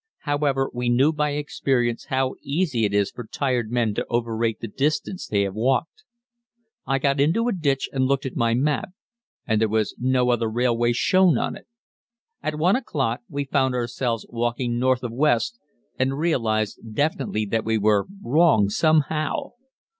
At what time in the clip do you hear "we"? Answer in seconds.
0.73-0.89, 13.29-13.45, 17.63-17.77